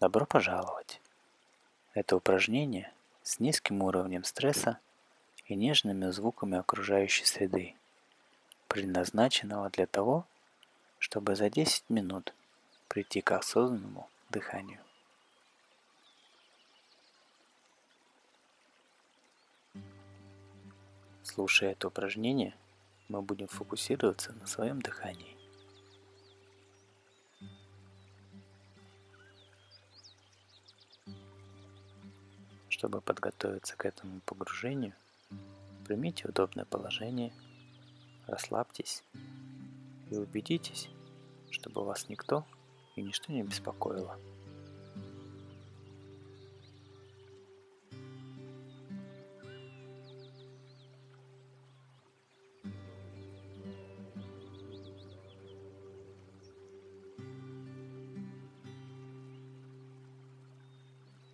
[0.00, 1.00] Добро пожаловать!
[1.92, 2.92] Это упражнение
[3.24, 4.78] с низким уровнем стресса
[5.46, 7.74] и нежными звуками окружающей среды,
[8.68, 10.24] предназначенного для того,
[11.00, 12.32] чтобы за 10 минут
[12.86, 14.78] прийти к осознанному дыханию.
[21.24, 22.54] Слушая это упражнение,
[23.08, 25.37] мы будем фокусироваться на своем дыхании.
[32.78, 34.94] Чтобы подготовиться к этому погружению,
[35.84, 37.32] примите удобное положение,
[38.28, 39.02] расслабьтесь
[40.12, 40.88] и убедитесь,
[41.50, 42.46] чтобы вас никто
[42.94, 44.16] и ничто не беспокоило.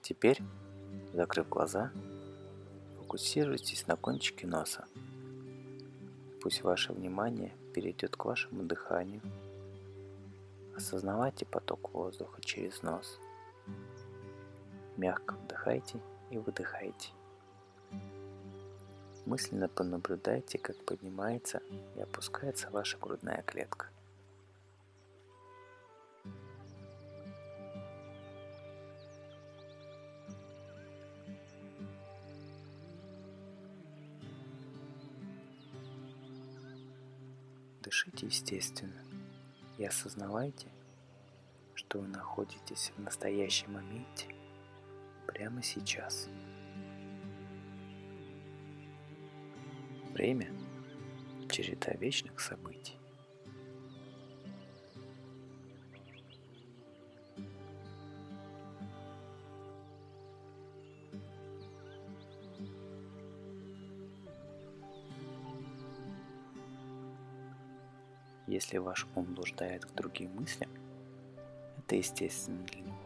[0.00, 0.40] Теперь
[1.16, 1.90] Закрыв глаза,
[2.98, 4.84] фокусируйтесь на кончике носа.
[6.42, 9.22] Пусть ваше внимание перейдет к вашему дыханию.
[10.76, 13.18] Осознавайте поток воздуха через нос.
[14.98, 15.98] Мягко вдыхайте
[16.30, 17.08] и выдыхайте.
[19.24, 21.62] Мысленно понаблюдайте, как поднимается
[21.96, 23.88] и опускается ваша грудная клетка.
[37.96, 39.02] Дышите естественно
[39.78, 40.66] и осознавайте,
[41.74, 44.26] что вы находитесь в настоящем моменте
[45.26, 46.28] прямо сейчас.
[50.12, 50.52] Время–
[51.50, 52.98] череда вечных событий.
[68.46, 70.70] Если ваш ум блуждает к другим мыслям,
[71.78, 72.96] это естественно для него.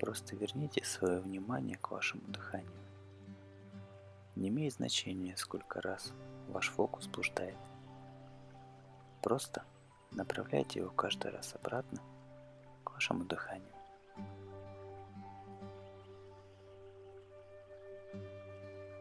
[0.00, 2.68] Просто верните свое внимание к вашему дыханию.
[4.34, 6.12] Не имеет значения, сколько раз
[6.48, 7.56] ваш фокус блуждает.
[9.22, 9.62] Просто
[10.10, 12.00] направляйте его каждый раз обратно
[12.82, 13.72] к вашему дыханию.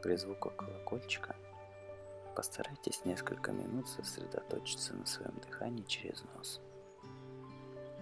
[0.03, 1.35] При звуках колокольчика–
[2.35, 6.61] Постарайтесь несколько минут сосредоточиться на своем дыхании через нос.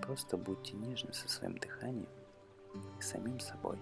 [0.02, 2.09] Просто будьте нежны со своим дыханием
[2.97, 3.78] и самим собой.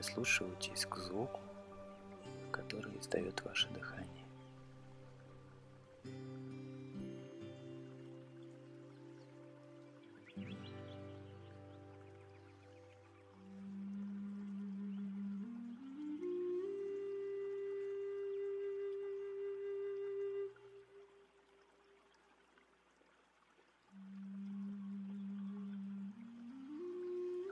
[0.00, 1.40] Прислушивайтесь к звуку,
[2.50, 4.24] который издает ваше дыхание.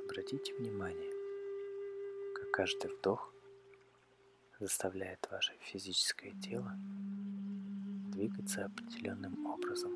[0.02, 1.17] Обратите внимание,
[2.58, 3.32] Каждый вдох
[4.58, 6.74] заставляет ваше физическое тело
[8.10, 9.92] двигаться определенным образом.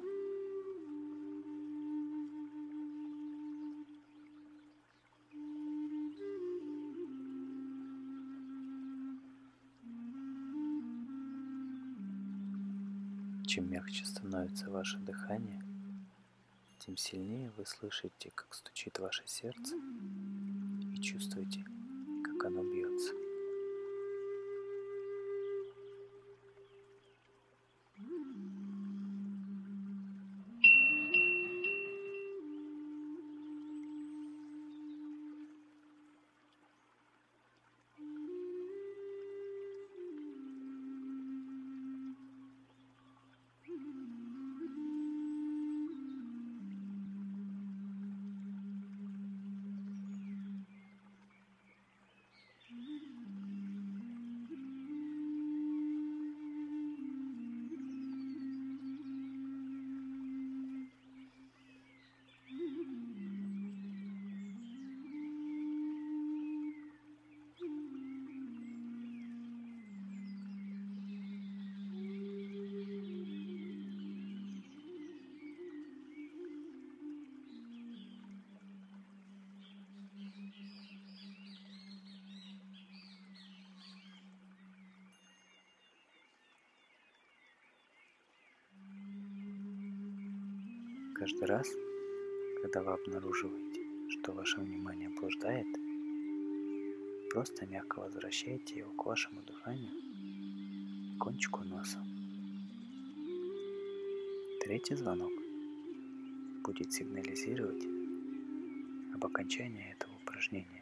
[13.44, 15.64] Чем мягче становится ваше дыхание,
[16.78, 19.74] тем сильнее вы слышите, как стучит ваше сердце
[20.94, 21.64] и чувствуете,
[22.42, 22.64] как оно
[91.22, 91.68] Каждый раз,
[92.62, 95.68] когда вы обнаруживаете, что ваше внимание блуждает,
[97.30, 99.92] просто мягко возвращайте его к вашему дыханию
[101.14, 102.04] и кончику носа.
[104.64, 105.30] Третий звонок
[106.64, 107.84] будет сигнализировать
[109.14, 110.81] об окончании этого упражнения.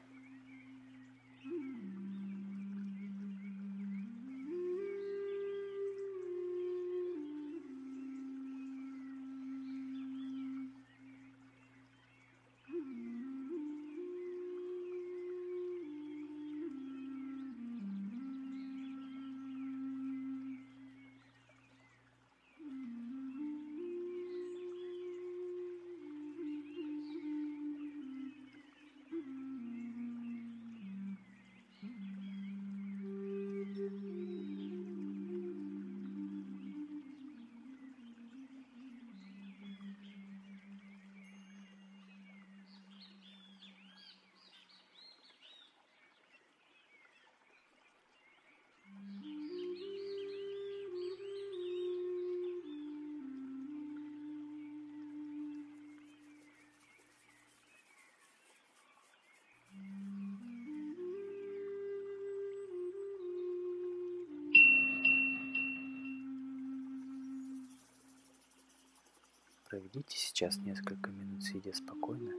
[69.81, 72.33] Проведите сейчас несколько минут сидя спокойно,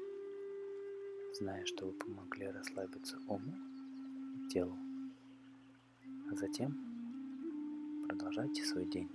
[1.39, 3.55] зная, что вы помогли расслабиться уму
[4.35, 4.77] и телу.
[6.31, 9.09] А затем продолжайте свой день.